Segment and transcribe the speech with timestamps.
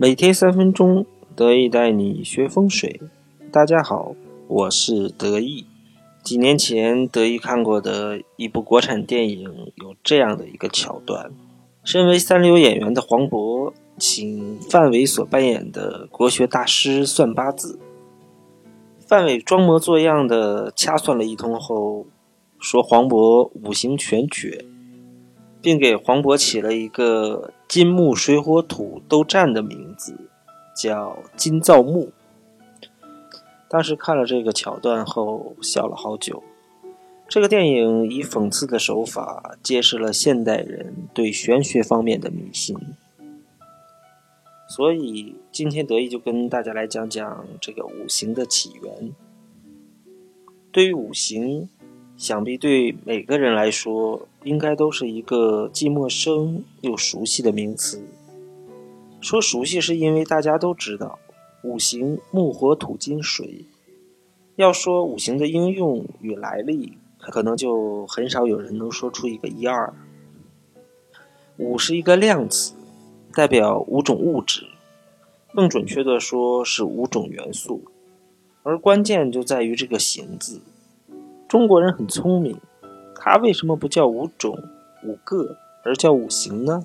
[0.00, 1.04] 每天三分钟，
[1.34, 3.00] 得意带你学风水。
[3.50, 4.14] 大家好，
[4.46, 5.66] 我是得意。
[6.22, 11.32] 几年前，得意看过的一部国产电影有这样的一个桥段：
[11.82, 17.80] 身为三流演员的黄渤，请范伟所扮演的国学大师算八字。
[19.00, 22.06] 范伟装模作样的掐算了一通后，
[22.60, 24.64] 说黄渤五行全缺。
[25.60, 30.16] 并给黄渤起了一个金木水火土都占的名字，
[30.76, 32.12] 叫金造木。
[33.68, 36.42] 当时看了这个桥段后，笑了好久。
[37.28, 42.76] 这个电影以讽刺的手法揭示了现代人对玄学方面的迷信。
[44.68, 49.12] 所以今天得意就跟大家来讲讲这个五行的起源。
[50.70, 51.68] 对于五行。
[52.18, 58.02] 想必对每个人来说，应该都是一个既陌生又熟悉的名词。
[59.20, 61.20] 说熟悉，是因为大家都知道
[61.62, 63.64] 五行木、火、土、金、水。
[64.56, 69.94] 要说五行的应用与来历，可能就很少有人能说出一个一二。
[71.56, 72.74] 五是一个量词，
[73.32, 74.66] 代表五种物质，
[75.54, 77.84] 更准确的说是五种元素，
[78.64, 80.60] 而关键就在于这个“行”字。
[81.48, 82.60] 中国人很聪明，
[83.14, 84.62] 他为什么不叫五种、
[85.02, 86.84] 五个，而叫五行呢？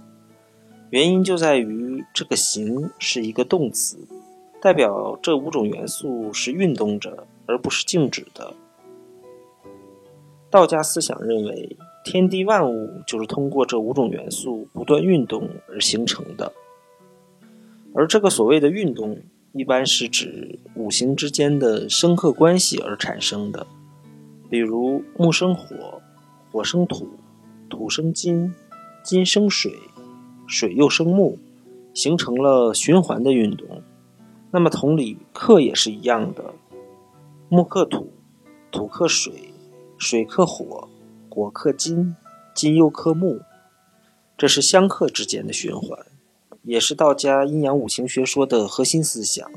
[0.90, 3.98] 原因就在于这个“行”是一个动词，
[4.62, 8.54] 代表这五种元素是运动着，而不是静止的。
[10.50, 11.76] 道家思想认为，
[12.06, 16.54] 天地万物就是通过这五种元素不断运动而形成的，
[17.94, 19.20] 而这个所谓的运动，
[19.52, 23.68] 一般是指五行之间的生克关系而产生的。
[24.54, 26.00] 比如木生火，
[26.52, 27.10] 火生土，
[27.68, 28.54] 土生金，
[29.04, 29.74] 金生水，
[30.46, 31.40] 水又生木，
[31.96, 33.82] 形成了循环的运动。
[34.52, 36.54] 那么同理，克也是一样的，
[37.50, 38.12] 木克土，
[38.72, 39.34] 土克水，
[39.98, 40.88] 水克火，
[41.32, 42.16] 火克金，
[42.54, 43.42] 金又克木，
[44.38, 45.98] 这是相克之间的循环，
[46.62, 49.50] 也是道家阴阳五行学说的核心思想。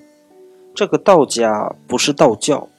[0.74, 2.70] 这个道家不是道教。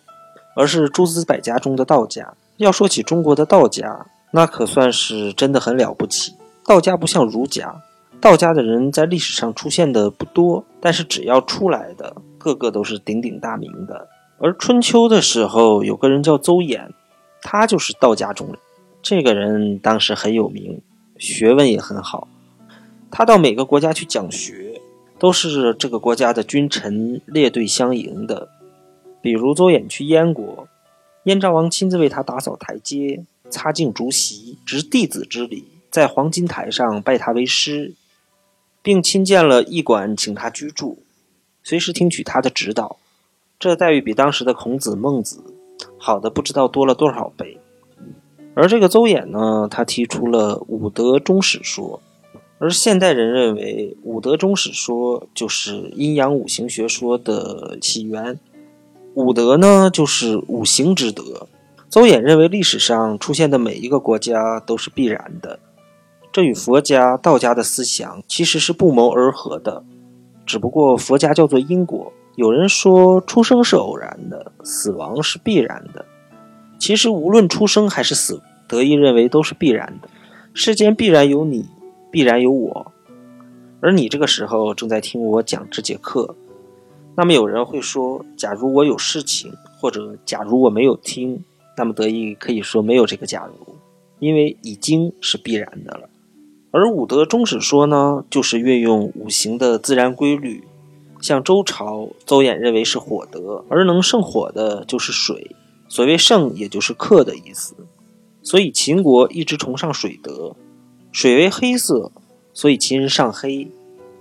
[0.58, 2.34] 而是诸子百家中的道家。
[2.58, 6.34] 要说起中国的道家，那可算是真的很了不起。
[6.66, 7.84] 道家不像儒家，
[8.20, 14.08] 道家的人在历史上出现的不多，但是只要出来的，个个都是鼎鼎大名的。
[14.40, 16.90] 而春秋的时候，有个人叫邹衍，
[17.44, 18.58] 他就是道家中人。
[19.04, 20.82] 这个人当时很有名，
[21.20, 22.28] 学问也很好。
[23.12, 24.82] 他到每个国家去讲学，
[25.20, 28.50] 都是这个国家的君臣列队相迎的。
[29.28, 30.70] 比如邹衍去燕国，
[31.26, 37.94] 燕昭王亲自为他打扫台阶、擦净竹席，执弟子之礼，在黄金台上拜他为师，
[38.82, 41.00] 并亲建了驿馆，请他居住，
[41.62, 42.96] 随时听取他的指导。
[43.60, 45.44] 这待遇比当时的孔子、孟子
[45.98, 47.58] 好的不知道多了多少倍。
[48.56, 52.00] 而这个邹衍呢，他提出了五德终始说，
[52.60, 58.40] 而现代人认为五德终始说就是阴阳五行学说的起源。
[59.18, 61.48] 五德呢，就是五行之德。
[61.90, 65.58] 邹衍认为，历史上出现的每一个国家都是必然的，
[66.32, 69.84] 这与佛家、道家的思想其实是不谋而合的。
[70.46, 76.06] 只不过佛家叫做因果，有人说出生是偶然的，死亡是必然的。
[76.78, 80.08] 其实无论出生还是死，德意认为都是必然的。
[80.54, 81.66] 世间必然有你，
[82.12, 82.92] 必然有我，
[83.82, 86.36] 而你这个时候正在听我讲这节课。
[87.18, 91.44] 那么有人会说，假如我有事情，或者假如我没有听，
[91.76, 93.76] 那么得意可以说没有这个假如，
[94.20, 96.08] 因为已经是必然的了。
[96.70, 100.64] 而五德终始说呢，就是运用五行的自然规律。
[101.20, 105.56] 像周朝，邹衍认为是火德，而能胜火的就是水。
[105.90, 107.74] 所谓胜，也就是克的意思。
[108.44, 110.56] 所以秦国一直崇尚水德，
[111.12, 112.12] 水为黑色，
[112.54, 113.68] 所以秦人尚黑。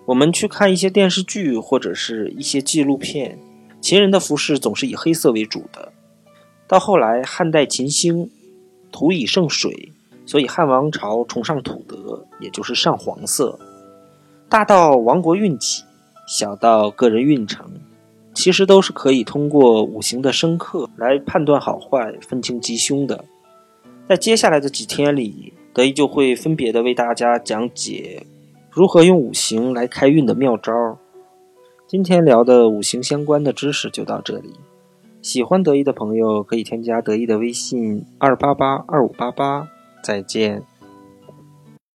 [0.06, 3.39] 我们去看一些电视剧或者是一些纪录片，
[3.81, 5.92] 秦人的服饰总是以黑色为主的。
[6.69, 8.31] 到后来汉代秦兴，
[8.92, 9.92] 土以胜水，
[10.25, 13.59] 所以汉王朝崇尚土德，也就是上黄色。
[14.48, 15.83] 大到王国运气，
[16.28, 17.69] 小到个人运程，
[18.33, 23.25] 其实都是可以通过五行的生克来判断好坏、分清吉凶的。
[24.09, 28.25] 在接下来的几天里，德一就会分别的为大家讲解。
[28.77, 30.99] 如何用五行来开运的妙招？
[31.87, 34.53] 今天聊的五行相关的知识就到这里。
[35.23, 39.67] 喜欢得意的朋友可以添加得意的微信二八八二五八八。
[40.05, 40.63] 再见。